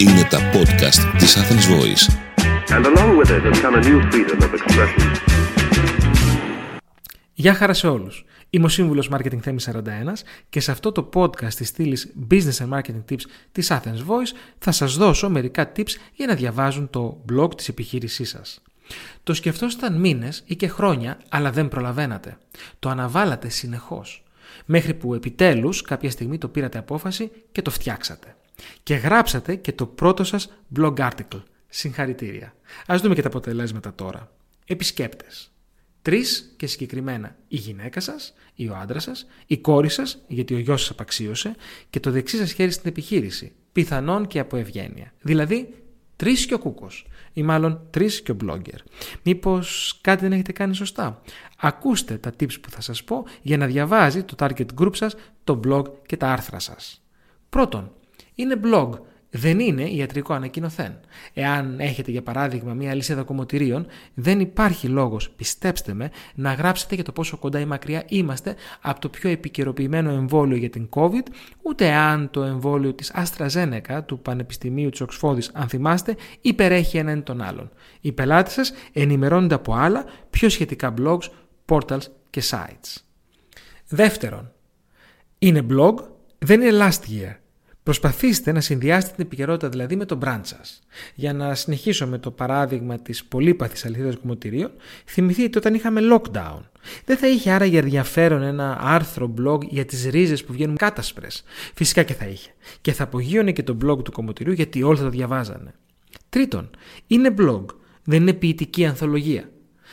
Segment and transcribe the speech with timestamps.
[0.00, 2.04] Είναι τα podcast της Athens Voice.
[2.68, 5.10] And along with it has come a new freedom of expression.
[7.32, 8.24] Γεια χαρά σε όλους.
[8.50, 12.78] Είμαι ο Σύμβουλος Marketing Θέμης 41 και σε αυτό το podcast της στήλης Business and
[12.78, 17.56] Marketing Tips της Athens Voice θα σας δώσω μερικά tips για να διαβάζουν το blog
[17.56, 18.62] της επιχείρησής σας.
[19.22, 22.38] Το σκεφτόσασταν μήνες ή και χρόνια, αλλά δεν προλαβαίνατε.
[22.78, 24.24] Το αναβάλατε συνεχώς.
[24.64, 28.34] Μέχρι που επιτέλους κάποια στιγμή το πήρατε απόφαση και το φτιάξατε.
[28.82, 31.42] Και γράψατε και το πρώτο σας blog article.
[31.68, 32.54] Συγχαρητήρια.
[32.86, 34.32] Ας δούμε και τα αποτελέσματα τώρα.
[34.66, 35.50] Επισκέπτες.
[36.02, 40.58] Τρεις και συγκεκριμένα η γυναίκα σας, ή ο άντρας σας, η κόρη σας, γιατί ο
[40.58, 41.54] γιος σας απαξίωσε,
[41.90, 43.52] και το δεξί σας χέρι στην επιχείρηση.
[43.72, 45.12] Πιθανόν και από ευγένεια.
[45.20, 45.80] Δηλαδή
[46.20, 47.06] Τρεις και ο Κούκος.
[47.32, 48.78] Ή μάλλον τρεις και ο blogger.
[49.22, 51.22] Μήπως κάτι δεν έχετε κάνει σωστά;
[51.58, 55.60] Ακούστε τα tips που θα σας πω για να διαβάζει το target group σας, το
[55.64, 57.02] blog και τα άρθρα σας.
[57.48, 57.92] Πρώτον,
[58.34, 58.90] είναι blog
[59.30, 60.98] δεν είναι ιατρικό ανακοινωθέν.
[61.34, 67.04] Εάν έχετε για παράδειγμα μία λίστα κομμωτηρίων, δεν υπάρχει λόγος, πιστέψτε με, να γράψετε για
[67.04, 71.26] το πόσο κοντά ή μακριά είμαστε από το πιο επικαιροποιημένο εμβόλιο για την COVID,
[71.62, 77.42] ούτε αν το εμβόλιο της AstraZeneca του Πανεπιστημίου της Οξφόδης, αν θυμάστε, υπερέχει έναν τον
[77.42, 77.70] άλλον.
[78.00, 81.28] Οι πελάτες σας ενημερώνονται από άλλα, πιο σχετικά blogs,
[81.66, 82.96] portals και sites.
[83.88, 84.52] Δεύτερον,
[85.38, 85.94] είναι blog,
[86.38, 87.34] δεν είναι last year.
[87.82, 90.80] Προσπαθήστε να συνδυάσετε την επικαιρότητα δηλαδή με το brand σας.
[91.14, 94.70] Για να συνεχίσω με το παράδειγμα της πολύπαθης αληθίδας κομμωτηρίων,
[95.06, 96.60] θυμηθείτε όταν είχαμε lockdown.
[97.04, 101.26] Δεν θα είχε άραγε ενδιαφέρον ένα άρθρο blog για τις ρίζες που βγαίνουν κάτασπρε.
[101.74, 102.50] Φυσικά και θα είχε.
[102.80, 105.74] Και θα απογείωνε και το blog του κομμωτηρίου γιατί όλοι θα το διαβάζανε.
[106.28, 106.70] Τρίτον,
[107.06, 107.64] είναι blog,
[108.04, 109.50] δεν είναι ποιητική ανθολογία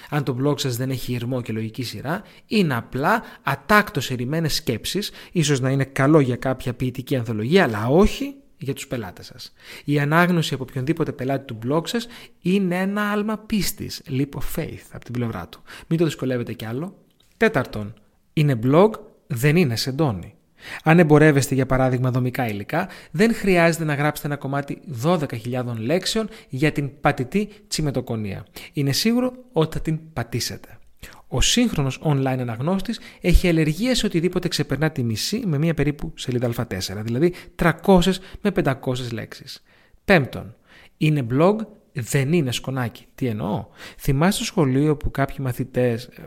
[0.09, 5.11] αν το blog σας δεν έχει ηρμό και λογική σειρά, είναι απλά ατάκτως ερημένες σκέψεις,
[5.31, 9.53] ίσως να είναι καλό για κάποια ποιητική ανθολογία, αλλά όχι για τους πελάτες σας.
[9.85, 12.07] Η ανάγνωση από οποιονδήποτε πελάτη του blog σας
[12.41, 15.61] είναι ένα άλμα πίστης, leap of faith από την πλευρά του.
[15.87, 16.97] Μην το δυσκολεύετε κι άλλο.
[17.37, 17.93] Τέταρτον,
[18.33, 18.89] είναι blog,
[19.27, 20.36] δεν είναι σεντόνι.
[20.83, 25.25] Αν εμπορεύεστε για παράδειγμα δομικά υλικά, δεν χρειάζεται να γράψετε ένα κομμάτι 12.000
[25.77, 28.45] λέξεων για την πατητή τσιμετοκονία.
[28.73, 30.77] Είναι σίγουρο ότι θα την πατήσετε.
[31.27, 36.51] Ο σύγχρονος online αναγνώστης έχει αλλεργία σε οτιδήποτε ξεπερνά τη μισή με μία περίπου σελίδα
[36.55, 37.99] α4, δηλαδή 300
[38.41, 38.73] με 500
[39.11, 39.63] λέξεις.
[40.05, 40.55] Πέμπτον,
[40.97, 41.55] είναι blog,
[41.93, 43.05] δεν είναι σκονάκι.
[43.15, 43.65] Τι εννοώ;
[43.97, 46.21] Θυμάστε στο σχολείο που κάποιοι μαθητές ε,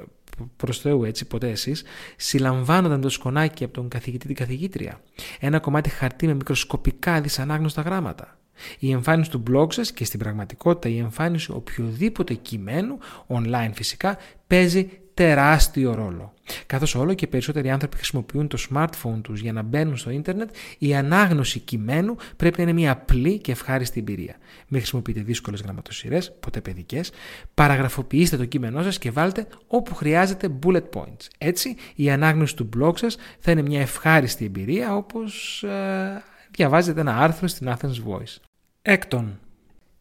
[0.56, 1.82] προς Θεού έτσι ποτέ εσείς,
[2.16, 5.00] συλλαμβάνονταν το σκονάκι από τον καθηγητή την καθηγήτρια.
[5.40, 8.38] Ένα κομμάτι χαρτί με μικροσκοπικά δυσανάγνωστα γράμματα.
[8.78, 14.90] Η εμφάνιση του blog σας και στην πραγματικότητα η εμφάνιση οποιοδήποτε κειμένου, online φυσικά, παίζει
[15.20, 16.34] τεράστιο ρόλο.
[16.66, 20.94] Καθώς όλο και περισσότεροι άνθρωποι χρησιμοποιούν το smartphone τους για να μπαίνουν στο ίντερνετ, η
[20.94, 24.36] ανάγνωση κειμένου πρέπει να είναι μια απλή και ευχάριστη εμπειρία.
[24.68, 27.10] Μην χρησιμοποιείτε δύσκολες γραμματοσυρές, ποτέ παιδικές.
[27.54, 31.26] Παραγραφοποιήστε το κείμενό σας και βάλτε όπου χρειάζεται bullet points.
[31.38, 37.16] Έτσι, η ανάγνωση του blog σας θα είναι μια ευχάριστη εμπειρία όπως ε, διαβάζετε ένα
[37.16, 38.36] άρθρο στην Athens Voice.
[38.82, 39.38] Έκτον,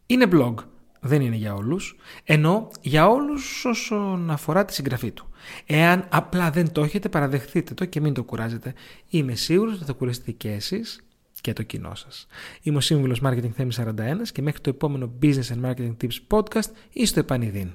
[0.06, 0.54] είναι blog
[1.00, 5.28] δεν είναι για όλους, ενώ για όλους όσον αφορά τη συγγραφή του.
[5.66, 8.74] Εάν απλά δεν το έχετε, παραδεχτείτε το και μην το κουράζετε.
[9.08, 11.00] Είμαι σίγουρος ότι θα κουραστείτε και εσείς
[11.40, 12.26] και το κοινό σας.
[12.62, 16.70] Είμαι ο Σύμβουλος Marketing Θέμης 41 και μέχρι το επόμενο Business and Marketing Tips podcast
[16.92, 17.68] είστε επανειδήν.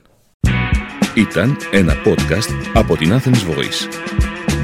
[1.16, 3.88] Ήταν ένα podcast από την Athens Voice.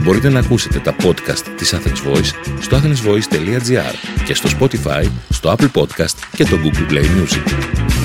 [0.03, 5.71] Μπορείτε να ακούσετε τα podcast της Athens Voice στο athensvoice.gr και στο Spotify, στο Apple
[5.71, 8.00] Podcast και το Google Play Music.